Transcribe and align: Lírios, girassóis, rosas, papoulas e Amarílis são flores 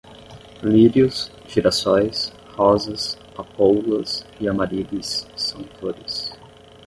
Lírios, 0.63 1.31
girassóis, 1.47 2.33
rosas, 2.57 3.19
papoulas 3.35 4.25
e 4.39 4.47
Amarílis 4.47 5.27
são 5.37 5.63
flores 5.77 6.31